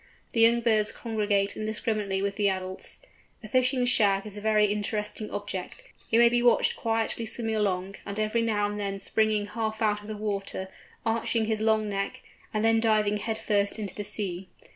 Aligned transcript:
The 0.33 0.39
young 0.39 0.61
birds 0.61 0.91
congregate 0.91 1.55
indiscriminately 1.55 2.23
with 2.23 2.35
the 2.35 2.49
adults. 2.49 3.01
A 3.43 3.47
fishing 3.47 3.85
Shag 3.85 4.25
is 4.25 4.35
a 4.35 4.41
very 4.41 4.65
interesting 4.65 5.29
object. 5.29 5.83
He 6.09 6.17
may 6.17 6.27
be 6.27 6.41
watched 6.41 6.75
quietly 6.75 7.23
swimming 7.27 7.55
along, 7.55 7.97
and 8.03 8.19
every 8.19 8.41
now 8.41 8.65
and 8.67 8.79
then 8.79 8.99
springing 8.99 9.45
half 9.45 9.79
out 9.79 10.01
of 10.01 10.07
the 10.07 10.17
water, 10.17 10.69
arching 11.05 11.45
his 11.45 11.61
long 11.61 11.87
neck, 11.87 12.21
and 12.51 12.65
then 12.65 12.79
diving 12.79 13.17
head 13.17 13.37
first 13.37 13.77
into 13.77 13.93
the 13.93 14.03
sea. 14.03 14.47